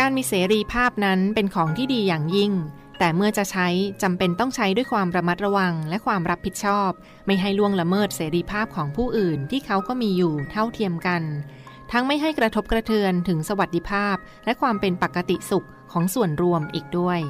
[0.00, 2.52] การมีเสรีภาพนั้นเป็นของที่ดีอย่างยิ่ง
[2.98, 3.68] แต่เมื่อจะใช้
[4.02, 6.90] จำเป็นต้องใช้ด้วยความระมัดระวังและความรับผิดชอบ
[7.26, 11.22] ไม่ให้ล่วงละเมิดเสรีภาพของผู้อื่นที่เขาก็มีอยู่เท่าเทียมกัน
[11.92, 17.20] ทั้งไม่ให้กระทบกระเทือนถึงสวัสดิภาพ และความเป็นปกติสุขของส่วนรวมอีกด้วย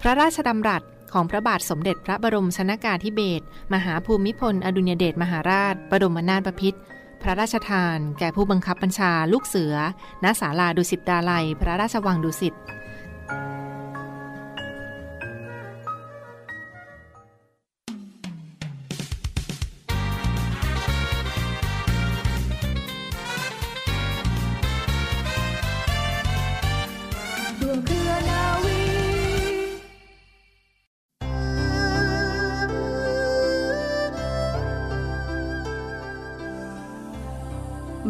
[0.00, 3.44] พระราชดำรัสของพระบาทสมเด็จพระบรมชนากาธิเบศร
[3.74, 6.80] มหาภูมิพล อดุญเดชมหาราช บรมนาถบพิตร
[7.22, 9.74] พระราชทาน แก่ผู้บังคับบัญชาลูกเสือ
[10.24, 12.54] ณ ศาลาดุสิตดาลัย พระราชวังดุสิต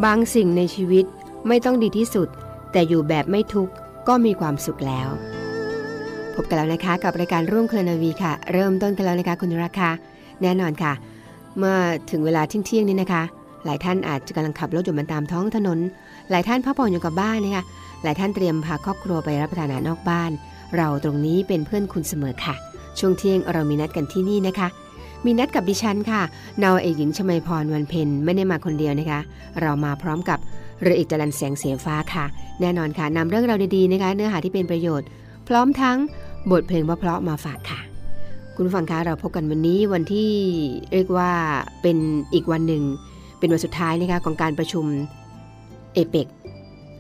[0.07, 1.05] บางสิ่งในชีวิต
[1.49, 2.29] ไม่ต้องดีที่สุด
[2.73, 3.73] แต่อยู่แบบไม่ทุกข์
[4.09, 5.09] ก็มีความสุขแล้ว
[6.35, 9.89] พบกันแล้วนะคะ กับรายการร่วมเคลนาวีค่ะ เริ่มต้นกันแล้วนะคะคุณราคา
[10.43, 10.93] แน่นอนค่ะ
[11.59, 11.77] เมื่อ
[12.11, 13.23] ถึงเวลาเที่ยงนี้นะคะ
[13.65, 15.79] หลายท่านอาจจะกำลังขับรถอยู่บนตามท้องถนน
[16.31, 17.65] หลายท่านพักผ่อนอยู่กับบ้านนะคะ
[18.03, 20.31] หลายท่านเตรียมพาครอบครัวไปรับประทานอาหารนอกบ้าน
[20.77, 22.55] เราตรงนี้เป็นเพื่อนคุณเสมอค่ะ
[22.99, 24.69] ช่วงเที่ยงเรามีนัดกันที่นี่นะคะ
[25.25, 26.23] มีนัดกับดิฉันค่ะ
[26.63, 29.21] นาวเอกหญิงชมาพรวันเพ็ญไม่ได้มาคนเดียวนะคะ
[29.61, 30.39] เรามาพร้อมกับ
[30.83, 32.25] เรือเอกจรันแสงเสียฟ้าค่ะ
[32.61, 35.07] แน่นอนค่ะนำเรื่องราวดีๆนะคะ เนื้อหาที่เป็นประโยชน์
[35.49, 35.97] พร้อมทั้ง
[36.51, 37.81] บทเพลงเพราะๆมาฝากค่ะ
[38.55, 40.31] คุณฟังคะเราพบกันวันนี้วันที่
[40.93, 41.31] เรียกว่า
[41.83, 41.97] เป็น
[42.35, 42.83] อีกวันหนึ่ง
[43.39, 44.85] เป็นวันสุดท้ายนะคะของการประชุม
[45.95, 46.27] เอเปก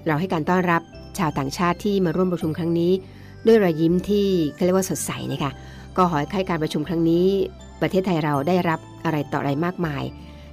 [0.06, 0.82] เราให้การต้อนรับ
[1.18, 2.92] ชาวต่างชาติที่มาร่วมประชุมครั้งนี้
[3.46, 5.50] ด้วยรอยยิ้มที่เขาเรียกว่าสดใสนะคะ
[5.96, 7.26] ก็ขอให้การประชุมครั้งนี้
[7.80, 10.02] ประเทศไทยเราได้รับอะไรต่ออะไรมากมาย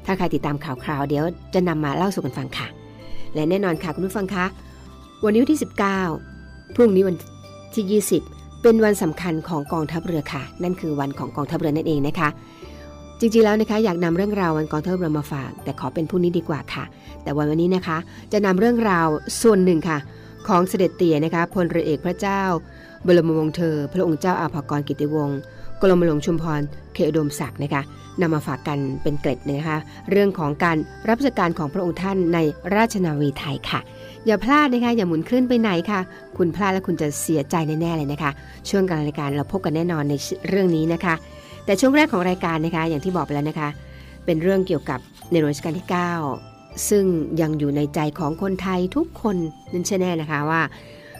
[0.06, 2.68] ถ้าใครติดตามข่าวคราวเดี๋ยวจะนำมาเล่าสู่กันฟังค่ะ
[3.36, 4.46] และแน่นอนค่ะคุณผู้ฟังคะ
[5.24, 5.62] วันนี้วันที่
[6.18, 7.16] 19 พรุ่งนี้วัน
[7.76, 12.30] ที่ 20 เป็นวันสำคัญของกองทัพเรือค่ะ นั่นคือวันของกองทัพเรือนั่นเองนะคะ
[13.20, 16.84] จริงๆแล้วนะคะอยากนำเรื่องราววันกองทัพเรือมาฝาก แต่ขอเป็นพรุ่งนี้ดีกว่าค่ะ
[17.24, 17.98] แต่วันวันนี้นะคะ
[18.34, 19.08] จะนำเรื่องราว
[19.42, 19.98] ส่วนหนึ่งค่ะ
[20.48, 22.42] ของเสด็จเตี่ยนะคะพลเรือเอกพระเจ้า
[23.06, 25.40] บรมวงศ์เธอ พระองค์เจ้าอาภากรกิติวงศ์
[25.84, 26.62] กรมหลวงชุมพร
[26.94, 27.82] เขตอุดมศักดิ์นะคะ
[28.22, 29.78] นำมาฝากกันเป็นเกร็ดนะคะ
[30.12, 30.78] เรื่องของการ
[31.08, 32.40] รับราชการของพระองค์ท่านใน
[32.76, 33.80] ราชนาวีไทยค่ะ
[34.26, 36.00] อย่าพลาดนะคะอย่าหมุนคลื่นไปไหนค่ะ
[36.38, 38.32] คุณพลาดแล้วคุณจะเสียใจแน่ๆเลยนะคะ
[38.70, 40.14] ช่วงการรายการเราพบกันแน่นอนใน
[40.50, 41.16] เรื่องนี้นะคะ
[41.66, 43.70] แต่ช่วงแรกของรายการนะคะอย่างที่บอกไปแล้วนะคะ
[44.26, 45.00] เป็นเรื่องเกี่ยวกับ
[45.32, 45.88] ในรัชกาลที่
[46.38, 47.06] 9 ซึ่ง
[47.42, 49.36] ยังอยู่ในใจของคนไทยทุกคน
[49.74, 50.62] นั่นใช่แน่นะคะว่า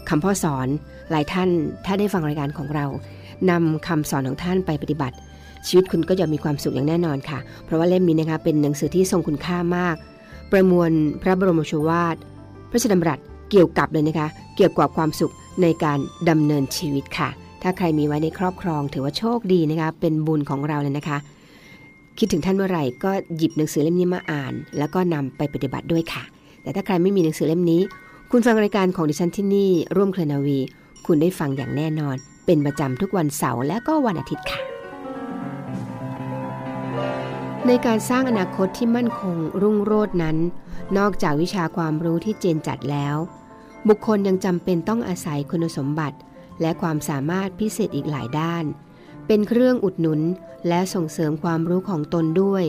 [0.10, 0.68] คำพ่อสอน
[1.12, 1.50] หลายท่าน
[1.86, 2.86] ถ้าได้ฟังรายการของเรา
[3.50, 5.16] นำคำสอนของท่านไปปฏิบัติ
[5.68, 9.96] ชีวิตคุณก็จะมีความสุขอย่างแน่นอนค่ะ เพราะว่าเล่มนี้นะคะเป็นหนังสือที่ทรงคุณค่ามาก
[10.52, 12.16] ประมวลพระบรมโชวาท
[12.70, 13.20] พระชดำรัส
[13.52, 16.00] เกี่ยวกับเลยนะคะ เกี่ยวกับความสุขในการ
[16.30, 17.30] ดำเนินชีวิตค่ะ
[17.62, 21.18] ถ้าใครมีไว้ในครอบครองถือว่าโชคดีนะคะ เป็นบุญของเราเลยนะคะ
[22.18, 26.24] คิดถึงท่านเมื่อไหร่ก็หยิบหนังสือเล่มนี้มาอ่าน แล้วก็นำไปปฏิบัติด้วยค่ะ
[26.62, 27.82] แต่ถ้าใครไม่มีหนังสือเล่มนี้
[28.32, 30.60] คุณฟังรายการของดิฉันที่นี่ร่วมเคลนาวี
[31.06, 34.62] คุณได้ฟังอย่างแน่นอน เป็นประจำทุกวันเสาร์และก็วันอาทิตย์ค่ะ
[37.68, 40.38] ในการสร้างอนาคตที่มั่นคงรุ่งโรจน์นั้น
[40.98, 43.16] นอกจากวิชาความรู้ที่เจนจัดแล้ว
[43.88, 46.18] บุคคลยังจำเป็นต้องอาศัยคุณสมบัติ
[46.62, 48.66] และความสามารถพิเศษอีกหลายด้าน
[49.28, 50.22] เป็นเครื่องอุดหนุน
[50.68, 52.66] และส่งเสริมความรู้ของตนด้วย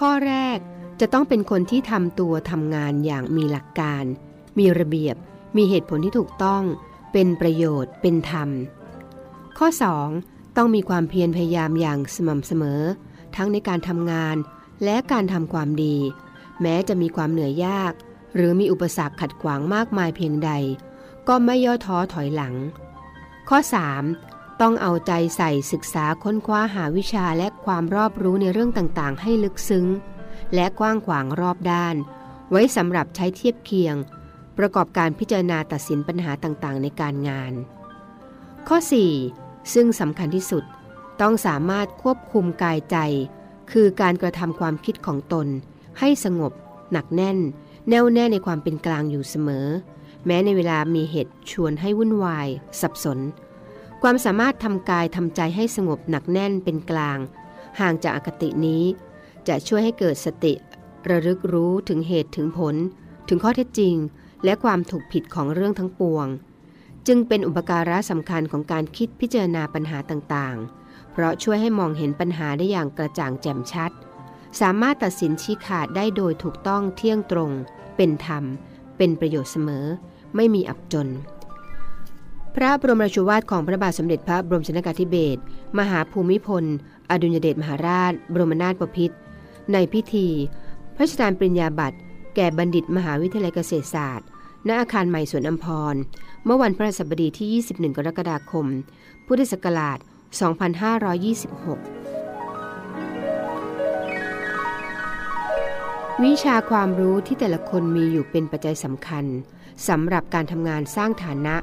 [0.00, 0.58] ข้อแรก
[1.00, 4.04] จะต้องเป็นคนที่ทำตัวทำงานอย่างมีหลักการ
[4.58, 5.16] มีระเบียบ
[5.56, 6.62] มีเหตุผลที่ถูกต้อง
[7.12, 8.48] เป็นประโยชน์ เป็นธรรม
[9.58, 9.68] ข้อ
[10.12, 10.56] 2.
[10.56, 12.82] ต้องมีความเพียรพยายามอย่างสม่ำเสมอ
[13.36, 14.36] ทั้งในการทำงาน
[14.84, 15.96] และการทำความดี
[16.60, 17.92] แม้จะมีความเหนื่อยยาก
[18.34, 20.50] หรือมีอุปสรรคขัดขวางมากมายเพียงใด
[21.28, 22.54] ก็ไม่ย่อท้อถอยหลัง
[23.48, 23.58] ข้อ
[24.10, 24.60] 3.
[24.60, 29.86] ต้องเอาใจใส่ศึกษาค้นคว้าหาวิชาและความรอบรู้ในเรื่องต่างๆ ให้ลึกซึ้ง
[30.54, 31.96] และกว้างขวางรอบด้าน
[32.50, 33.96] ไว้สำหรับใช้เทียบเคียง
[34.58, 37.52] ประกอบการพิจารณาตัดสินปัญหาต่างๆ ในการงาน
[38.68, 38.78] ข้อ
[39.18, 40.64] 4 ซึ่งสำคัญที่สุด
[41.20, 42.96] ต้องสามารถควบคุมกายใจ
[43.72, 45.46] คือการกระทำความคิดของตน
[45.98, 46.52] ให้สงบ
[46.92, 47.38] หนักแน่น
[47.88, 49.66] แน่วแน่ในความเป็นกลางอยู่เสมอ
[50.26, 52.48] แม้ในเวลามีเหตุชวนให้วุ่นวาย
[52.80, 53.18] สับสน
[54.02, 57.18] ความสามารถทำกายทำใจให้สงบหนักแน่นเป็นกลาง
[57.80, 58.84] ห่างจากอคตินี้
[59.48, 60.54] จะช่วยให้เกิดสติ
[61.08, 62.74] ระลึกรู้ถึงเหตุถึงผล
[63.28, 63.94] ถึงข้อเท็จจริง
[64.44, 66.26] และความถูกผิดของเรื่องทั้งปวง
[67.06, 73.90] จึงเป็นอุปการะสำคัญของการคิดพิจารณาปัญหาต่างๆ เพราะช่วยให้มองเห็นปัญหาได้อย่างกระจ่างแจ่มชัด
[74.60, 77.50] สามารถตัดสินชี้ขาดได้โดยถูกต้องเที่ยงตรง
[77.96, 78.44] เป็นธรรม
[78.96, 79.86] เป็นประโยชน์เสมอ
[80.36, 81.10] ไม่มีอับจน
[82.54, 85.40] พระบรมราชวาทของพระบาทสมเด็จพระบรมชนกาธิเบศร
[85.78, 86.64] มหาภูมิพล
[87.10, 89.16] อดุลยเดชมหาราช บรมนาถบพิตร
[89.72, 90.28] ในพิธี
[90.96, 91.98] พระราชทานปริญญาบัตร
[92.36, 94.26] แก่บัณฑิตมหาวิทยาลัยเกษตรศาสตร์
[94.68, 95.94] ณอาคารใหม่สวนอัมพร
[96.46, 98.66] เมื่อวันพระศัสบดีที่ 21 กรกฎาคม
[99.26, 100.08] พุทธศักราช 2526
[106.24, 109.24] วิชาความรู้ที่แต่ละคนมีอยู่เป็นปัจจัยสำคัญ
[109.88, 111.56] สำหรับการทำงานสร้างฐานะ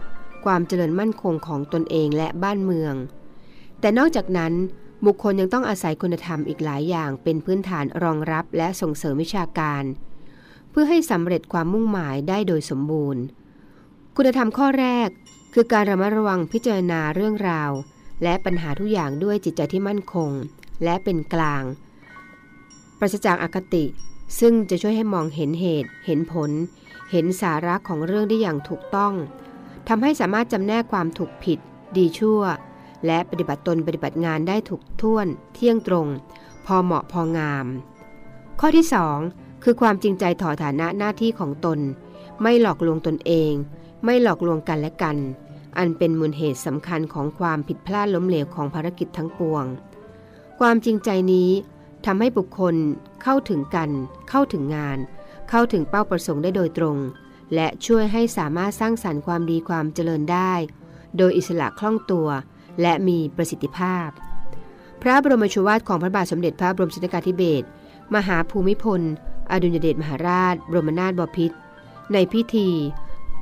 [0.46, 2.94] ความเจริญมั่นคงของตนเองและบ้านเมือง
[3.80, 4.54] แต่นอกจากนั้น
[5.06, 9.84] บุคคลยังต้องอาศัยคุณธรรมอีกหลายอย่างเป็นพื้นฐานรองรับและส่งเสริมวิชาการ
[10.70, 13.24] เพื่อให้สำเร็จความมุ่งหมายได้โดยสมบูรณ์
[14.18, 15.10] คุณธรรมข้อแรก
[15.54, 17.72] คือการระมัดระวังพิจารณาเรื่องราว
[18.24, 20.30] และปัญหาทุกอย่างด้วยจิตใจที่มั่นคง
[20.84, 21.64] และเป็นกลาง
[23.00, 23.86] ปราศจากอคติ
[24.40, 26.52] ซึ่งจะช่วยให้มองเห็นเหตุ เห็นผล
[27.12, 29.14] เห็นสาระของเรื่องได้อย่างถูกต้อง
[29.88, 31.60] ทำให้สามารถจำแนกความถูกผิด
[31.98, 32.42] ดีชั่ว
[33.06, 36.08] และปฏิบัติตนปฏิบัติงานได้ถูกท่วน เที่ยงตรง
[36.66, 37.66] พอเหมาะพองาม
[38.60, 38.86] ข้อที่
[39.26, 41.80] 2 คือความจริงใจต่อฐานะหน้าที่ของตน
[42.42, 43.54] ไม่หลอกลวงตนเอง
[44.04, 45.18] ไม่หลอกลวงกันและกัน
[45.78, 49.66] อันเป็นมูลเหตุสำคัญของความผิดพลาดล้มเหลวของภารกิจทั้งปวง
[50.60, 51.50] ความจริงใจนี้
[52.06, 52.76] ทำให้บุคคล
[53.24, 53.90] เข้าถึงกัน
[54.30, 54.98] เข้าถึงงาน
[55.50, 56.98] เข้าถึงเป้าประสงค์ได้โดยตรง
[57.56, 60.54] และช่วยให้สามารถสร้างสรรค์ความดีความเจริญได้
[61.18, 62.28] โดยอิสระคล่องตัว
[62.82, 64.10] และมีประสิทธิภาพ
[65.02, 67.66] พระบรมชวาทของพระบาทสมเด็จพระบรมชนกาธิเบศร
[68.16, 69.02] มหาภูมิพล
[69.52, 71.58] อดุลยเดชมหาราช บรมนาถบพิตร
[72.14, 72.70] ในพิธี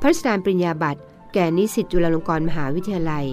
[0.00, 1.00] พระราชทานปริญญาบัตร
[1.34, 3.26] แก่นิสิตจุฬาลงกรณ์มหาวิทยาลัย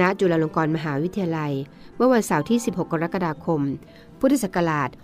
[0.00, 1.52] ณ จุฬาลงกรณ์มหาวิทยาลัย
[1.96, 3.60] เมื่อวันเสาร์ที่ 16 กรกฎาคม
[4.20, 4.98] พุทธศักราช 2526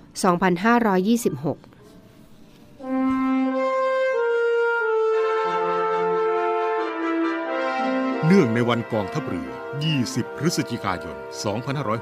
[8.27, 9.51] เนื่องในวันกองทัพเรือ
[9.95, 11.17] 20 พฤศจิกายน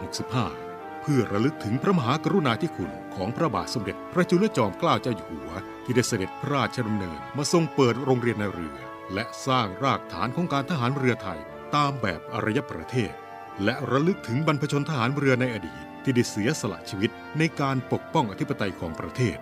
[0.09, 5.51] 2565 เพื่อระลึกถึงพระมหากรุณาธิคุณของพระบาทสมเด็จ พระจุลจอมเกล้าเจ้าอยู่หัว
[5.85, 8.77] ที่ได้เสด็จพระราชดำเนินมาทรงเปิดโรงเรียนในเรือ
[9.15, 11.41] และสร้างรากฐานของการทหารเรือไทย
[11.75, 13.13] ตามแบบอารยประเทศ
[13.65, 19.37] และระลึกถึงบรรพชนทหารเรือในอดีต ที่ได้เสียสละชีวิตในการปกป้องอธิปไตยของประเทศ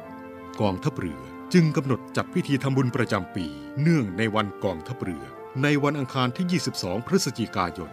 [0.61, 1.21] กองทัพเรือ
[1.55, 3.47] จึงกำหนดจัดพิธีทำบุญประจำปี
[3.81, 5.25] เนื่องในวันกองทัพเรือ
[5.63, 7.91] ในวันอังคารที่ 22 พฤศจิกายน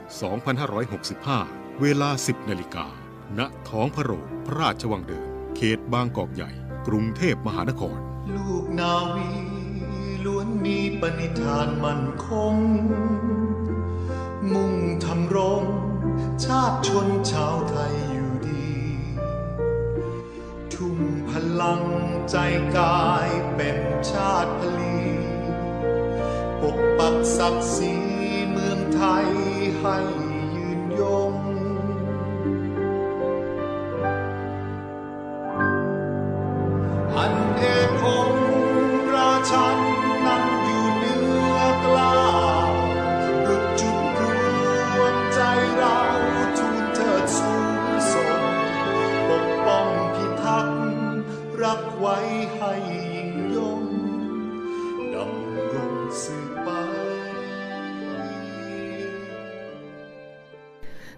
[1.27, 2.87] 2565 เวลา 10 นาฬิกา
[3.37, 3.39] ณ
[3.69, 6.51] ท้องพระโรงพระราชวังเดิม เขตบางกอกใหญ่
[6.87, 7.99] กรุงเทพมหานคร
[8.35, 9.56] ลูกนาวี
[10.63, 12.55] มีปณิธานมั่นคง
[14.53, 14.75] มุ่ง
[15.05, 15.63] ทำรง
[16.43, 18.71] ชาติชนชาวไทยอยู่ดี
[20.73, 20.99] ทุ่ม
[21.29, 21.31] พ
[21.61, 21.83] ลัง
[22.31, 22.37] ใจ
[22.77, 23.79] กายเป็น
[24.11, 24.99] ชาติพลี
[26.61, 27.95] ปกปักศักดิ์ศรี
[28.51, 29.27] เมืองไทย
[29.79, 29.97] ให้
[30.55, 31.36] ยืนยง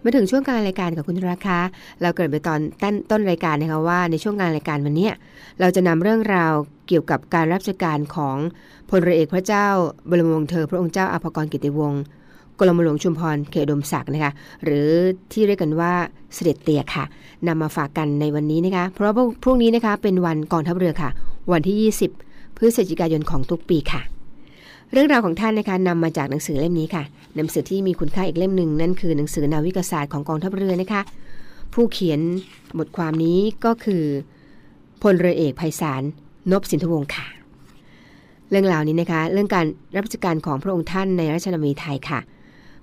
[0.04, 1.58] มาถึงช่วงกลารรายการกับคุณราคา
[2.02, 5.10] เราเกิดไปตอนต้นต้นรายการนะคะว่าในช่วงกลารรายการวันนี้
[5.60, 6.54] เราจะนำเรื่องราว
[6.88, 8.38] เกี่ยวกับการรับราชการของ
[8.90, 9.68] พลเรือเอกพระเจ้า
[10.10, 12.02] บรมวงศ์เธอ พระองค์เจ้าอภากรกิติวงศ์
[12.60, 14.32] กรมหลวงชุมพรเขตดมศักดิ์นะคะ
[14.64, 14.90] หรือ
[15.32, 15.94] ที่เรียกกันว่า
[16.34, 17.04] เสด็จเตี่ยค่ะ
[17.48, 21.10] นำมาฝากกันในวันนี้นะคะเพราะว่าพรุ่งนี้นะคะเป็นวันกองทัพเรือค่ะ
[21.52, 24.02] วันที่ 20 พฤศจิกายนของทุกปีค่ะ
[24.92, 27.04] เรื่องราวของท่านนะคะนำมาจากหนังสือเล่มนี้ค่ะ
[27.36, 31.02] หนังสือที่มีคุณค่าอีกเล่มหนึ่งนั่นคือหนังสือนาวิกศาสตร์ของกองทัพเรือนะคะ
[31.74, 32.20] ผู้เขียน
[32.80, 34.04] บทความนี้ก็คือ
[35.02, 36.04] พลเรือเอกไพศาล
[36.52, 37.28] นพสินทวงศ์ค่ะ
[38.50, 39.66] เรื่องราวนี้นะคะ เรื่องการ
[39.96, 42.20] รับราชการของพระองค์ท่านในราชนาวีไทยค่ะ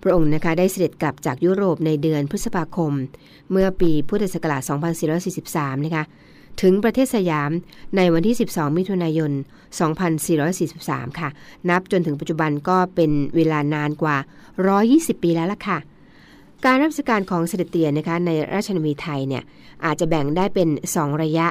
[0.02, 2.92] พระองค์นะคะได้เสด็จกลับจากยุโรปในเดือนพฤษภาคม
[3.50, 4.62] เมื่อปีพุทธศักราช
[5.24, 6.04] 2443 นะคะ
[6.62, 7.50] ถึงประเทศสยาม
[7.96, 9.32] ในวันที่ 12 มิถุนายน
[10.26, 11.28] 2443 ค่ะ
[11.70, 14.16] นับจนถึงปัจจุบันก็เป็นเวลานานกว่า
[14.70, 15.78] 120 ปีแล้วล่ะค่ะ
[16.64, 19.42] การรับราชการของเสด็จเตี่ยนะคะในราชนาวีไทยเนี่ย
[19.84, 21.46] อาจจะแบ่งได้เป็น 2 ระยะ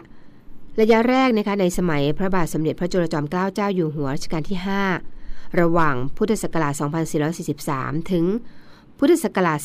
[0.81, 4.57] ระยะแรกนะคะในสมัยพระบาทสมเด็จพระจุลจอมเกล้าเจ้าอยู่หัวรัชกาลที่
[5.07, 6.73] 5 ระหว่างพุทธศักราช
[7.41, 8.25] 2443 ถึง
[8.97, 9.59] พุทธศักราช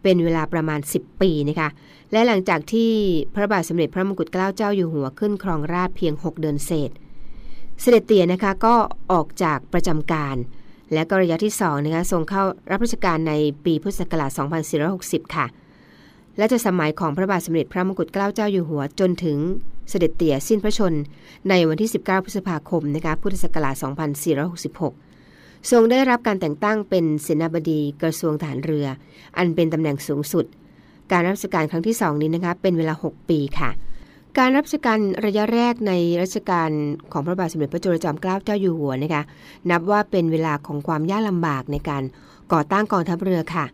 [0.01, 1.69] เป็นเวลาประมาณ 10 ปีนะคะ
[2.11, 2.91] และหลังจากที่
[3.35, 6.91] พระบาทสมเด็จพระมงกุฎเกล้าเจ้าอยู่หัวขึ้นครองราชเพียง 6 เดือนเศษ
[7.81, 8.75] เสด็จเตี่ยนะคะก็
[9.11, 10.35] ออกจากประจำการ
[10.93, 13.33] และก็ระยะที่2นะคะทรงเข้ารับราชการใน
[13.65, 14.31] ปีพุทธศักราช
[14.83, 15.45] 2460 ค่ะ
[16.37, 19.37] และจะสมัยของพระบาทสมเด็จพระมงกุฎเกล้าเจ้าอยู่หัวจนถึง
[19.89, 20.93] เสด็จเตี่ยสิ้นพระชน
[21.49, 23.75] ในวันที่ 19 พฤษภาคมนะคะพุทธศักราช
[24.49, 25.10] 2466
[25.69, 28.87] ทรงได้รับการแต่งตั้งเป็นเสนาบดีกระทรวงทหารเรือ
[29.37, 30.45] อันเป็นตำแหน่งสูงสุด
[31.11, 33.69] การรับราชการครั้งที่2นี้นะคะเป็นเวลา 6 ปีค่ะ
[34.37, 36.69] การรับราชการระยะแรกในรัชกาล
[37.11, 39.23] ของพระบาทสมเด็จพระจุลจอมเกล้าเจ้าอยู่หัวนะคะ
[39.69, 42.03] นับว่าเป็นเวลาของความยากลำบากในการ
[42.53, 43.65] ก่อตั้งกองทัพเรือค่ะ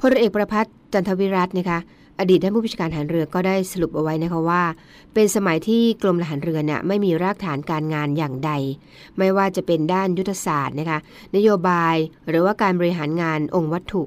[0.00, 1.78] พลเอกประพัฒน์จันทวิรัตน์นะคะ
[2.18, 4.62] อดีตท่านผู้บัญชาการทหารเรือก็ได้สรุปเอาไว้นะคะว่า
[5.14, 8.50] เป็นสมัยที่กรมทหารเรือเนี่ยไม่มีรากฐานการงานอย่างใด
[9.18, 10.98] ไม่ว่าจะเป็นด้านยุทธศาสตร์นะคะ
[11.36, 11.96] นโยบาย
[12.28, 14.02] หรือว่าการบริหารงานองค์วัตถุ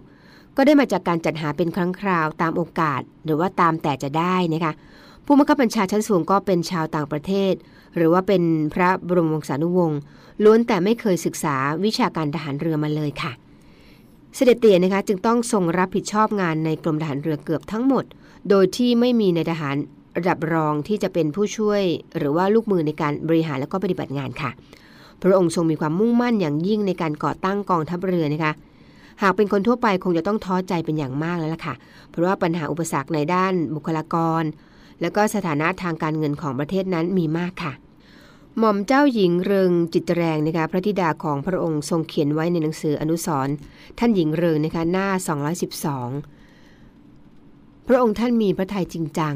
[0.57, 4.73] ก็ได้มาจากการจัดหาเป็นครั้งคราวตามโอกาส หรือว่าตามแต่จะได้นะคะ
[5.25, 7.53] ผู้บังคับบัญชาชั้นสูงก็เป็นชาวต่างประเทศ
[7.95, 9.99] หรือว่าเป็นพระบรมวงศานุวงศ์
[10.43, 13.31] ล้วนแต่ไม่เคยศึกษาวิชาการทหารเรือมาเลยค่ะ
[14.35, 18.03] เสด็จเตี่ยนะคะจึงต้องทรงรับผิดชอบงานในกรมทหารเรือเกือบทั้งหมด
[18.49, 19.75] โดยที่ไม่มีในทหาร
[20.17, 21.81] ระดับรองที่จะเป็นผู้ช่วย
[22.17, 24.51] หรือว่าลูกมือในการบริหารและก็ปฏิบัติงานค่ะ
[25.21, 28.53] พระองค์ทรงมีความมุ่งมั่นอย่างยิ่งในการก่อตั้งกองทัพเรือนะคะ
[29.21, 31.75] หากเป็นคนทั่วไปคงจะต้องท้อใจเป็นอย่างมากแล้วล่ะค่ะ
[32.09, 34.43] เพราะว่าปัญหาอุปสรรคในด้านบุคลากร
[35.01, 37.73] และก็สถานะทางการเงินของประเทศนั้นมีมากค่ะ
[38.57, 43.55] หม่อมเจ้าหญิงเริงจิตแรงนะคะพระธิดาของพระองค์ทรงเขียนไว้ในหนังสืออนุสรณ์
[43.99, 45.07] ท่านหญิงเริงนะคะหน้า
[46.67, 49.35] 212 พระองค์ท่านมีพระทัยจริงจัง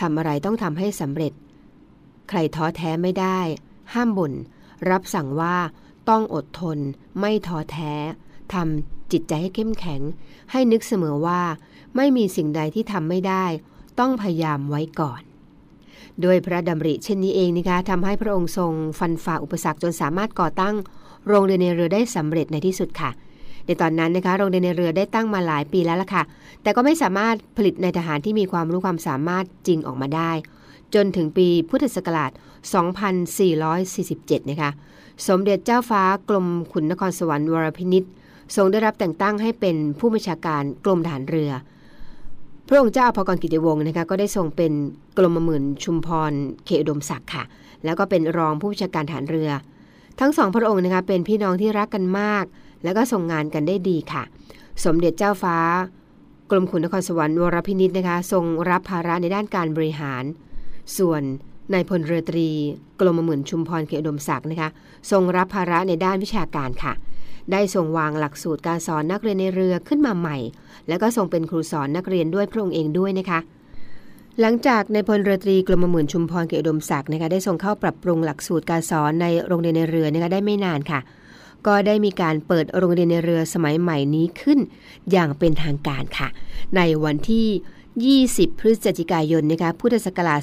[0.00, 1.32] ทำอะไรต้องทำให้สำเร็จ
[2.28, 3.40] ใครท้อแท้ไม่ได้
[3.92, 4.32] ห้ามบ่น
[4.90, 5.56] รับสั่งว่า
[6.08, 6.78] ต้องอดทน
[7.20, 7.92] ไม่ท้อแท้
[8.54, 10.00] ทำจิตใจให้เข้มแข็ง
[10.52, 11.42] ให้นึกเสมอว่า
[11.96, 13.44] ไม่มีสิ่งใดที่ทำไม่ได้
[14.00, 15.22] ต้องพยายามไว้ก่อน
[16.22, 20.74] โดยพระดำริเช่นนี้เองนะคะทำให้พระองค์ทรงฟันฝ่าอุปสรรคจนสามารถก่อตั้ง
[21.28, 23.10] โรงเรียนในเรือได้สำเร็จในที่สุดค่ะ
[23.66, 26.22] ในตอนนั้นนะคะโรงเรียนในเรือได้ตั้งมาหลายปีแล้วล่ะค่ะ
[26.62, 30.30] แต่ก็ไม่สามารถผลิตในทหารที่มีความรู้ความสามารถจริงออกมาได้
[30.94, 32.30] จนถึงปีพุทธศักราช
[33.60, 34.70] 2447 นะคะ
[35.28, 38.10] สมเด็จเจ้าฟ้ากรมขุนนครสวรรค์วรพินิษฐ์
[38.56, 41.50] ทรงได้รับแต่งตั้งให้เป็นผู้บัญชาการกรมทหารเรือ
[42.68, 44.72] พระองค์เจ้าพกรกิติวงศ์นะคะก็ได้ทรงเป็น
[45.16, 46.32] กรมหมื่นชุมพร
[46.64, 47.44] เขตอุดมศักดิ์ค่ะ
[47.84, 49.50] แล้วก็เป็นรองผู้บัญชาการทหารเรือ
[50.20, 52.44] ทั้งสองพระองค์นะคะเป็นพี่น้องที่รักกันมาก
[52.84, 54.22] แล้วก็ส่งงานกันได้ดีค่ะ
[54.84, 55.56] สมเด็จเจ้าฟ้า
[56.50, 60.24] กรมขุนนครสวรรค์วรพินิษนะคะ ทรงรับภาระในด้านการบริหาร
[60.98, 61.22] ส่วน
[61.72, 62.48] นายพลเรือตรี
[63.00, 64.68] กรมหมื่นชุมพรเขตอุดมศักดิ์นะคะ
[65.10, 66.92] ทรงรับภาระในด้านวิชาการค่ะ
[67.52, 70.36] ได้ทรงวางหลักสูตรการสอนนักเรียนในเรือขึ้นมาใหม่
[70.88, 73.40] แล้วก็ทรงเป็นครูสอนนักเรียนด้วยพระองค์เองด้วยนะคะ
[74.40, 81.00] หลังจากในพลเรือตรีกรมหมื่นชุมพรเขตอุดมศักดิ์นะคะได้ทรงเข้าปรับปรุงหลักสูตรการสอนในโรงเรียนในเรือนะคะได้ไม่นานค่ะ
[81.66, 84.58] ก็ได้มีการเปิดโรงเรียนในเรือสมัยใหม่นี้ขึ้น
[85.10, 86.28] อย่างเป็นทางการค่ะ
[86.76, 90.40] ในวันที่ 20 พฤศจิกายนนะคะพุทธศักราช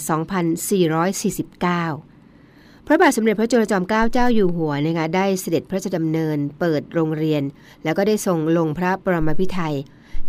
[1.14, 7.44] 2449พระบาทสมเด็จพระจุลจอมเกล้าเจ้าอยู่หัวนะคะได้เสด็จพระราชดำเนินเปิดโรงเรียน
[7.84, 9.76] แล้วก็ได้ทรงลงพระปรมาภิไธย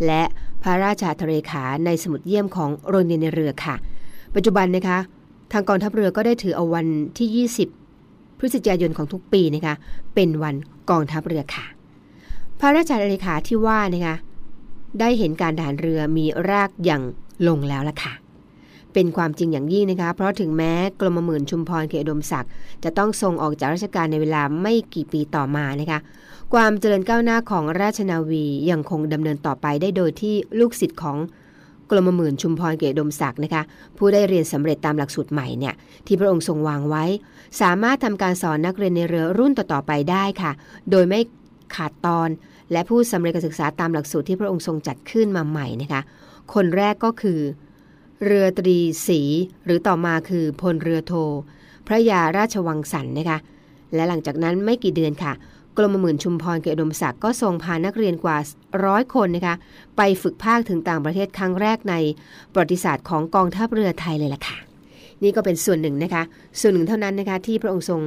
[0.07, 0.23] และ
[0.63, 3.75] พระราชาทะเลขาในสมุดเยี่ยมของโรงเรียนในเรือค่ะ
[4.35, 4.99] ปัจจุบันนะคะ
[5.53, 6.87] ทางกองทัพเรือก็ได้ถือเอาวัน
[7.19, 7.47] ที่
[7.91, 9.75] 20 พฤศจิกายนของทุกปีนะคะ
[10.15, 10.55] เป็นวัน
[10.91, 11.65] กองทัพเรือค่ะ
[12.61, 14.17] พระราชาทะเลขาที่ว่านะคะ
[15.01, 17.03] ได้เห็นการทหารเรือมีรากอย่าง
[17.49, 18.13] ลงแล้วล่ะค่ะ
[18.93, 22.51] เป็นความจริงอย่างยิ่งนะคะ เพราะถึงแม้กรมหมื่นชุมพรเขตอุดมศักดิ์
[22.85, 26.01] จะต้องทรงออกจากราชการในเวลาไม่กี่ปีต่อมานะคะ
[26.55, 31.17] ความเจริญก้าวหน้าของราชนาวียังคงดำเนินต่อไปได้โดยที่ลูกศิษย์ของ
[31.91, 33.63] กรมหมื่นชุมพรเกตุดมศักดิ์นะคะ
[33.97, 35.75] ผู้ได้เรียนสำเร็จตามหลักสูตรใหม่เนี่ย
[36.07, 37.05] ที่พระองค์ทรงวางไว้
[37.61, 40.53] สามารถทำการสอนนักเรียนในเรือรุ่นต่อๆไปได้ค่ะ
[40.91, 41.21] โดยไม่
[41.75, 42.29] ขาดตอน
[42.73, 46.01] และผู้สำเร็จการศึกษาตามหลักสูตรที่พระองค์ทรงจัดขึ้นมาใหม่นะคะ
[46.55, 47.41] คนแรกก็คือ
[48.25, 49.21] เรือตรีศรี
[49.65, 51.13] หรือต่อมาคือพลเรือโท
[51.87, 53.39] พระยาราชวังสันนะคะ
[53.95, 55.33] และหลังจากนั้นไม่กี่เดือนค่ะ
[55.77, 58.37] กรมหมื่นชุมพรเกตอุดมศักดิ์ก็ทรงพานักเรียนกว่า
[58.85, 59.57] ร้อยคนนะคะ
[59.97, 61.95] ไปฝึกภาคถึงต่างประเทศครั้งแรกใน
[62.53, 64.57] ประวัติศาสตร์ของกองทัพเรือไทยเลยล่ะค่ะ
[65.23, 66.23] นี่ก็เป็นส่วนหนึ่งนะคะ
[66.61, 68.01] ส่วนหนึ่งเท่านั้นนะคะที่พระองค์ทรง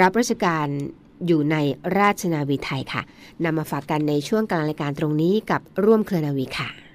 [0.00, 0.66] รับราชการ
[1.26, 1.56] อยู่ใน
[1.98, 3.02] ราชนาวีไทยค่ะ
[3.44, 6.87] นำมาฝากกันในช่วงกลางรายการตรงนี้กับร่วมเครือนาวีค่ะ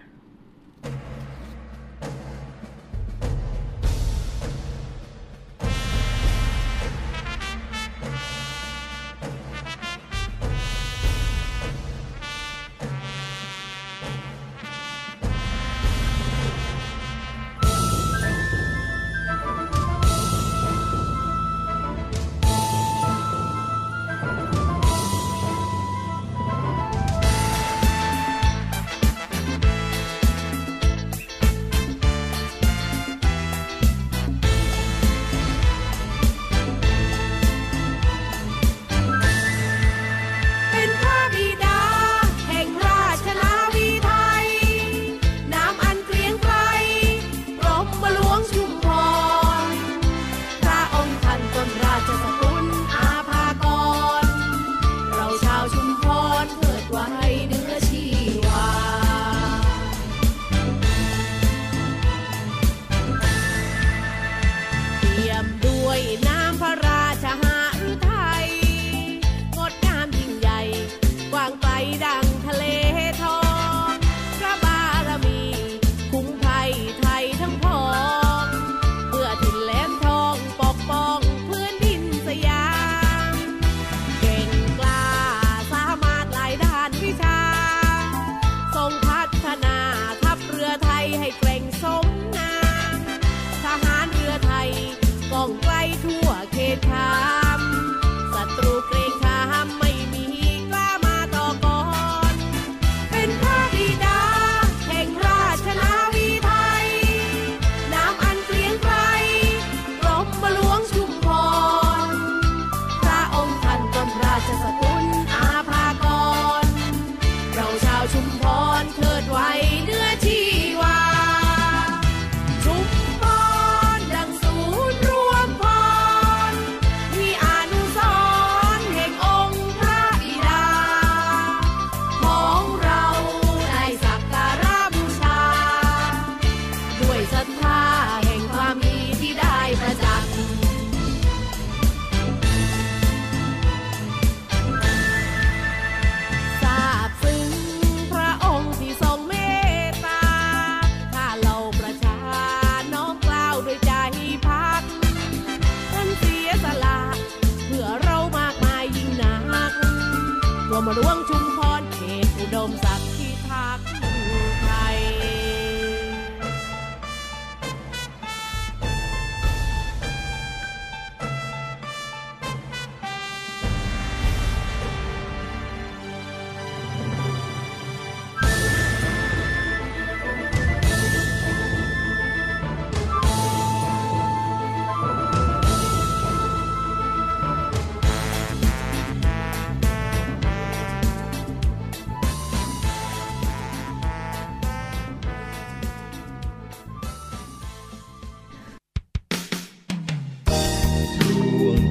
[160.96, 161.43] 的望中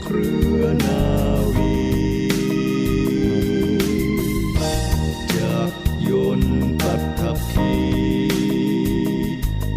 [0.04, 1.02] เครือนา
[1.56, 1.76] วี
[5.36, 5.70] จาก
[6.08, 6.10] ย
[6.40, 7.74] นต์ปัตตภี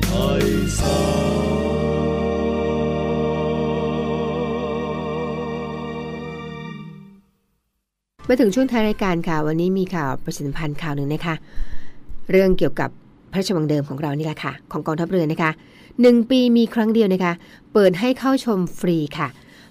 [0.06, 0.12] ไท
[0.44, 0.46] ย
[0.80, 1.00] สา
[8.30, 11.36] มาถึงช่วงท้ายรายการค่ะ วันนี้มีข่าวประชาสัมพันธ์ข่าวหนึ่งนะคะ
[12.32, 12.90] เรื่องเกี่ยวกับ
[13.32, 15.52] พระราชวังเดิมของเรานี่แหละค่ะ ของกองทัพเรือนะคะ
[16.02, 17.34] หนึ่งปีมีครั้งเดียวนะคะ
[17.74, 19.30] เปิดให้เข้าชมฟรีค่ะ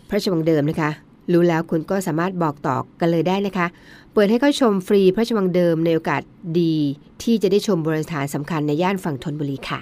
[0.08, 0.90] พระราชวังเดิมนะคะ
[1.32, 3.66] รู้แล้วคุณก็สามารถบอกต่อกันเลยได้นะคะ
[4.14, 6.22] เปิดให้เข้าชมฟรีพระราชวังเดิมในโอกาส
[6.60, 6.74] ดี
[7.22, 9.80] ที่จะได้ชมโบราณสถานสำคัญในย่านฝั่งธนบุรีค่ะ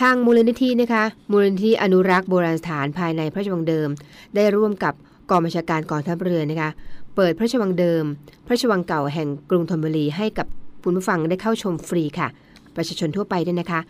[0.00, 3.88] ทางมูลนิธินะคะ มูลนิธิอนุรักษ์โบราณสถานภายในพระราชวังเดิม
[4.34, 4.94] ได้ร่วมกับ
[5.30, 6.70] กองบัญชาการกองทัพเรือนะคะ
[7.16, 8.04] เปิดพระราชวังเดิม
[8.46, 10.46] พระราชวังเก่าแห่งกรุงธนบุรีให้กับ
[10.82, 12.28] คุณผู้ฟังได้เข้าชมฟรีค่ะ
[12.76, 13.80] ประชาชนทั่วไปด้วยนะคะ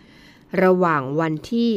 [0.63, 1.69] ระหว่างวันที่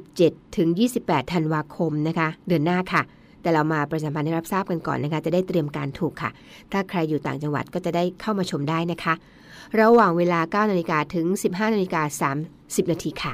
[0.00, 0.68] 17 ถึง
[1.00, 3.02] 28 ธันวาคมนะคะ เดือนหน้าค่ะ
[3.42, 6.30] แต่เรามาประชาสัมพันธ์ให้รับทราบกันก่อนนะคะ จะได้เตรียมการถูกค่ะ
[6.72, 9.14] ถ้าใครอยู่ต่างจังหวัดก็จะได้เข้ามาชมได้นะคะ
[9.80, 13.32] ระหว่างเวลา 9 นาฬิกาถึง 15 นาฬิกา 30 นาทีค่ะ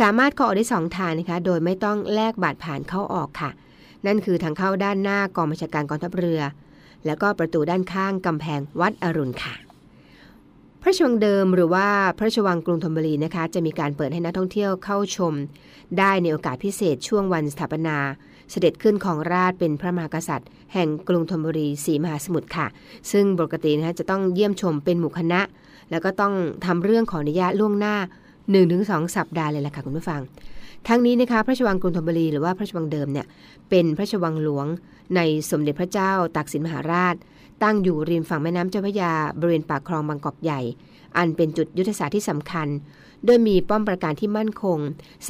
[0.00, 3.50] สามารถเข้าออกได้ 2 ทางนะคะ โดยไม่ต้องแลกบัตรผ่านเข้าออกค่ะ
[4.06, 6.42] นั่นคือทางเข้าด้านหน้ากองบัญชาการกองทัพเรือ
[7.06, 9.67] แล้วก็ประตูด้านข้างกำแพงวัดอรุณค่ะ
[10.88, 11.86] ระชวังเดิมหรือว่า
[12.18, 15.34] พระชวังกรุงธนบุรีนะคะ จะมีการเปิดให้นักท่องเที่ยวเข้าชม
[15.98, 17.96] ได้ในโอกาสพิเศษช่วงวันสถาปนา
[18.50, 22.66] เสด็จขึ้นของราชเป็นพระมหากษัตริย์ แห่งกรุงธนบุรีสีมหาสมุทรค่ะ
[23.12, 25.40] ซึ่งปกตินะคะจะต้องเยี่ยมชมเป็นหมู่คณะ
[25.90, 26.34] แล้วก็ต้อง
[26.66, 27.96] ทำเรื่องขออนุญาตล่วงหน้า
[28.54, 30.20] 1-2 สัปดาห์เลยล่ะค่ะคุณผู้ฟัง
[30.88, 33.26] ทั้งนี้นะคะพระชวังกรุงธนบุรีหรือว่าพระชวังเดิมเนี่ย
[33.70, 34.66] เป็นพระชวังหลวง
[35.16, 35.20] ใน
[35.50, 37.16] สมเด็จพระเจ้าตากสินมหาราช
[37.62, 40.60] ตั้งอยู่ริมฝั่งแม่น้ำเจ้าพระยาบริเวณปากคลองบางกอกใหญ่
[41.16, 42.68] อันเป็นจุดยุทธศาสตร์ที่สำคัญ
[43.24, 44.78] โดยมีป้อมปราการที่มั่นคง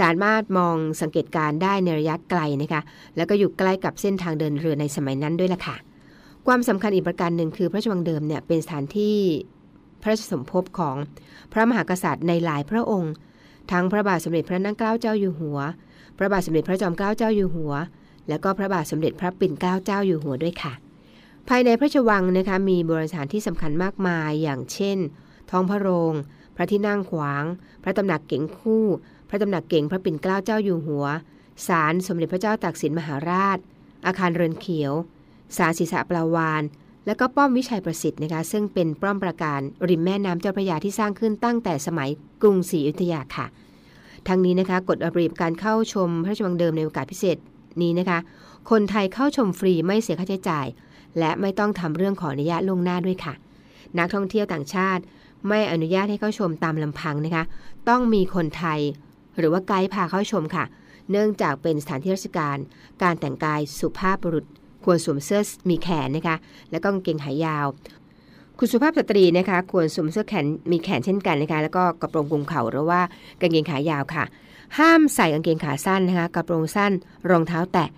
[0.01, 2.83] สามารถมองสังเกตการได้ในระยะไกลนะคะ
[3.17, 5.77] แล้วก็อยู่ใกล้กับเส้นทางเดินเรือในสมัยนั้นด้วยล่ะค่ะ
[6.47, 9.19] ความสำคัญอีกประการหนึ่งคือพระราชวังเดิมเนี่ยเป็นสถานที่
[10.03, 10.97] พระราชสมภพของ
[11.53, 13.13] พระมหากษัตริย์ในหลายพระองค์
[13.73, 15.59] ทั้งพระบาทสมเด็จพระนั่งเกล้าเจ้าอยู่หัว
[16.19, 17.73] พระบาทสมเด็จพระจอมเกล้าเจ้าอยู่หัว
[18.29, 20.73] แล้วก็พระบาทสมเด็จพระปิ่นเกล้าเจ้าอยู่หัวด้วยค่ะ
[21.49, 24.99] ภายในพระชวังนะคะมีโบราณสถานที่สำคัญมากมายอย่างเช่น
[25.51, 26.15] ท้องพระโรง
[26.57, 27.45] พระที่นั่งขวาง
[27.83, 28.85] พระตำหนักเก๋งคู่
[29.29, 31.07] พระตำหนักเก๋งพระปิ่นเกล้าเจ้าอยู่หัว
[31.67, 33.59] ศาลสมเด็จพระเจ้าตากสินมหาราช
[34.07, 34.93] อาคารเรือนเขียว
[35.57, 36.63] ศาลศีษะปลาวาน
[37.07, 42.11] และก็ป้อมวิชัยประสิทธิ์นะคะซึ่งเป็นป้อมปราการริมแม่น้ำเจ้าพระยาที่สร้างขึ้นตั้งแต่สมัย
[42.43, 43.47] กรุงศรีอยุธยาค่ะ
[44.29, 47.37] ทั้งนี้นะคะกฎระเบียบการเข้าชมพระราชวังเดิมในโอกาสพิเศษ
[47.83, 48.19] นี้นะคะ
[48.71, 50.67] คนไทยเข้าชมฟรีไม่เสียค่าใช้จ่าย
[51.19, 53.35] และไม่ต้องทำเรื่องขออนุญาตล่วงหน้าด้วยค่ะ
[53.99, 55.03] นักท่องเที่ยวต่างชาติ
[55.49, 57.45] ไม่อนุญาตให้เข้าชมตามลำพังนะคะ
[57.89, 58.81] ต้องมีคนไทย
[59.39, 60.65] หรือว่าไกด์พาเข้าชมค่ะ
[61.11, 62.57] เนื่องจากเป็นสถานที่ราชการ
[63.03, 64.47] การแต่งกายสุภาพบุรุษ
[64.85, 66.37] ควรสวมเสื้อมีแขนนะคะ
[66.71, 67.67] และก็กางเกงขายาว
[68.59, 73.01] คุณสุภาพสตรีนะคะ ควรสวมเสื้อแขนมีแขนเช่นกันนะคะ แล้วก็กระโปรงกลุมเข่าหรือว่า
[73.41, 74.25] กางเกงขายาวค่ะ
[74.79, 76.93] ห้ามใส่กางเกงขาสั้นนะคะกระโปรงสั้น
[77.31, 77.89] รองเท้าแตะ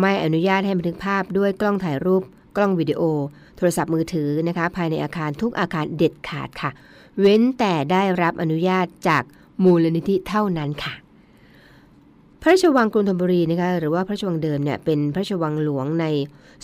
[0.00, 2.22] ไม่อนุญาตให้บันทึกภาพด้วยกล้องถ่ายรูป
[2.56, 3.00] กล้องวิดีโอ
[3.56, 6.70] โทรศัพท์มือถือนะคะภายในอาคารทุกอาคารเด็ดขาดค่ะ
[7.20, 9.22] เว้นแต่ได้รับอนุญาตจาก
[9.64, 10.94] มูลนิธิเท่านั้นค่ะ
[12.40, 16.06] พระราชวังกรุงธนบุรีนะคะหรือว่าพระราชวังเดิมเนี่ยเป็นพระราชวังหลวงใน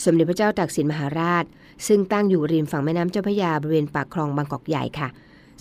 [0.05, 1.45] สมเด็จพระเจ้าตากสินมหาราช
[1.87, 5.09] ซึ่งตั้งอยู่ริมฝั่งแม่น้ำเจ้าพระยาบริเวณปากคลองบางกอกใหญ่ค่ะ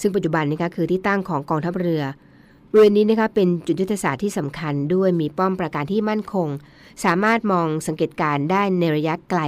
[0.01, 2.03] ซึ่งปัจจุบันนะคะคือที่ตั้งของกองทัพเรือ
[2.71, 6.47] บริเวณนี้นะคะเป็นจุดยุทธศาสตร์ที่สำคัญด้วยมีป้อมปราการที่มั่นคง
[7.03, 9.41] สามารถมองสังเกตการได้ในระยะไกล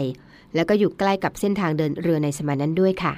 [0.55, 3.13] แล้วก็อยู่ใกล้กับเส้นทางเดินเรือในสมัยนั้นด้วยค่ะ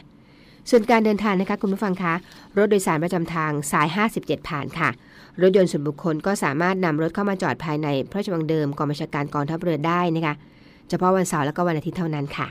[0.69, 2.13] ส่วนการเดินทางนะคะคุณผู้ฟังคะ
[2.57, 4.89] รถโดยสารประจำทางสาย 57 ผ่านค่ะ
[5.41, 10.35] รถยนต์ส่วนบุคคลก็สามารถนำรถเข้ามาจอดภายในพระราชวังเดิมกองบัญชาการกองทัพเรือได้นะคะ
[10.89, 12.47] เฉพาะวันเสาร์และก็วันอาทิตย์เท่านั้นค่ะ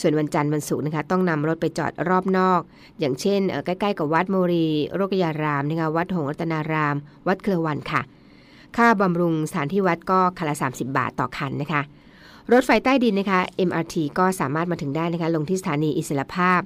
[0.00, 2.60] ส่วนวันจันทร์วันศุกร์นะคะต้องนำรถไปจอดรอบนอก
[3.00, 6.96] อย่างเช่นใกล้ๆกับวัดโมลีโลกยารามนะคะวัดหงส์รัตนาราม
[7.28, 8.00] วัดเครือวัลย์ค่ะ
[8.76, 11.82] ค่าบำรุงสถานที่วัดก็คันละ30 บาทต่อคันนะคะ
[12.52, 16.60] รถไฟใต้ดินนะคะ MRT ก็สามารถมาถึงได้นะคะ ลงที่สถานีอิสรภาพ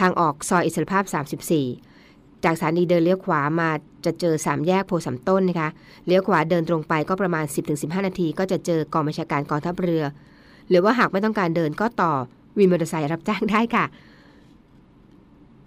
[0.00, 1.04] ทางออกซอยอิสรภาพ
[1.74, 3.70] 34 จากสถานีเดินเลี้ยวขวามา
[4.04, 5.68] จะเจอ 3 แยกโพสามต้นนะคะ
[6.06, 7.44] เลี้ยวขวาเดินตรงไปก็ประมาณ
[7.76, 10.04] 10-15 นาที ก็จะเจอกองบัญชาการกองทัพเรือ
[10.68, 12.12] หรือว่าหากไม่ต้องการเดินก็ต่อ
[12.58, 13.84] วินมอเตอร์ไซค์รับจ้างได้ค่ะ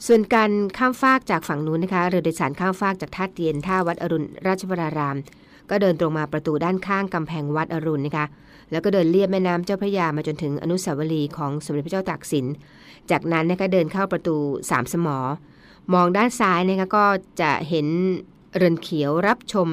[0.07, 5.17] ส่วนการข้ามฟากจากฝั่งนู้นนะคะ เรือโดยสารข้ามฟากจากท่าเตียนท่าวัดอรุณราชวราราม
[5.69, 8.25] ก็เดินตรงมาประตูด้านข้างกำแพงวัดอรุณนะคะ
[8.71, 12.45] แล้วก็เดินเลียบแม่น้ำเจ้าพระยามาจนถึงอนุสาวรีย์ของสมเด็จพระเจ้าตากสิน
[13.11, 14.35] จากนั้นนะคะเดินเข้าประตู
[14.69, 15.17] สามสมอ
[15.93, 17.05] มองด้านซ้ายนะคะก็
[17.41, 17.87] จะเห็น
[18.55, 19.67] เรือนเขียวรับชม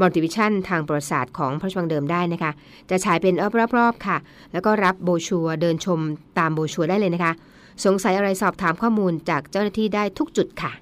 [0.00, 2.50] multivision ทางประวัติศาสตร์ของพระราชวังเดิมได้นะคะ
[2.90, 3.34] จะฉายเป็น
[3.76, 4.16] รอบๆค่ะ
[4.52, 6.00] แล้วก็รับโบรชัวร์เดินชม
[6.38, 7.32] ตามโบรชัวร์ได้เลยนะคะ
[7.84, 10.72] สงสัยอะไรสอบถามข้อมูลจากเจ้าหน้าที่ได้ทุกจุดค่ะ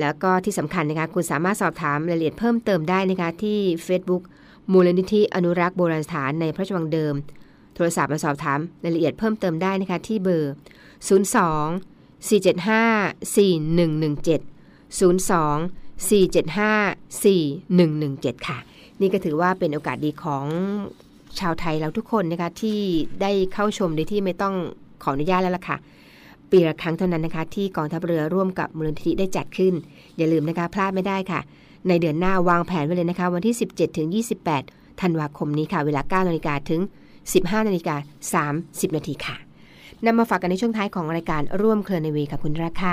[0.00, 4.22] แล้วก็ที่สำคัญนะคะคุณสามารถสอบถามรายละเอียดเพิ่มเติมได้นะคะที่ Facebook
[4.72, 7.14] มูลนิธิอนุรักษ์โบราณสถานในพระราชวังเดิม
[7.74, 10.54] โทรศัพท์มาสอบถามรายละเอียดเพิ่มเติมได้นะคะที่เบอร์
[11.08, 12.30] 02 475
[13.36, 14.40] 4117
[14.98, 15.00] 02
[16.08, 16.10] 475
[17.24, 18.58] 4117 ค่ะ
[19.00, 20.46] นี่ก็ถือว่าเป็นโอกาสดีของ
[21.40, 22.80] ชาวไทยเราทุกคนนะคะที่
[23.22, 24.54] ได้เข้าชมโดยที่ไม่ต้อง
[25.02, 25.76] ขออนุญาตแล้วล่ะค่ะ
[26.52, 29.74] ปีละครั้งเท่านั้นนะคะ ที่กองทัพเรือร่วมกับมูลนิธิได้จัดขึ้น
[30.16, 31.40] อย่าลืมนะคะ พลาดไม่ได้ค่ะ
[31.88, 34.08] ในเดือนหน้าวางแผนไว้เลยนะคะ วันที่ 17ถึง
[34.54, 36.80] 28 ธันวาคมนี้ค่ะ เวลา9นาฬิกาถึง
[37.24, 39.36] 15นาฬิกา30นาทีค่ะ
[40.04, 42.92] นำมาฝากกันในช่วงท้ายของรายการร่วมเคลนในวีค่ะคุณราคา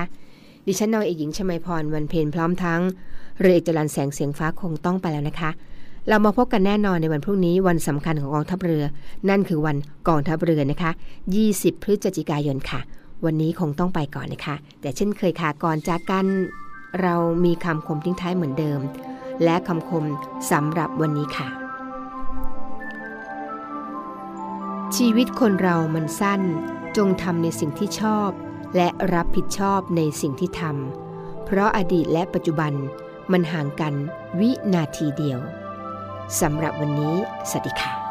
[0.68, 2.82] ดิฉันนอยเอกหญิงชมาพรวันเพลนพร้อมทั้ง
[3.42, 5.50] เรือเอกจรันแสงเสียงฟ้าคงต้องไปแล้วนะคะ
[6.10, 8.84] เรามาพบกันแน่นอนในวันพรุ่งนี้วันสำคัญของกองทัพเรือ
[9.30, 10.92] นั่นคือวันกองทัพเรือนะคะ
[11.38, 12.80] 20 พฤศจิกายนค่ะ
[13.26, 16.26] วันนี้คงต้องไปก่อนนะคะ แต่เช่นเคยค่ะก่อนจากกัน
[17.02, 18.80] เรามีคำคมทิ้งท้ายเหมือนเดิม
[19.44, 20.04] และคำคม
[20.52, 21.48] สำหรับวันนี้ค่ะ
[24.98, 26.42] ชีวิตคนเรามันสั้น
[26.98, 28.30] จงทำในสิ่งที่ชอบ
[28.76, 32.74] และรับผิดชอบในสิ่งที่ทำเพราะอดีตและปัจจุบัน
[33.32, 33.94] มันห่างกัน
[34.40, 35.40] วินาทีเดียว
[36.42, 37.16] สำหรับวันนี้
[37.50, 38.07] สวัสดีค่ะ